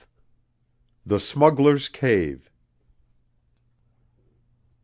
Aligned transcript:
THE 1.05 1.19
SMUGGLER'S 1.19 1.87
CAVE. 1.87 2.49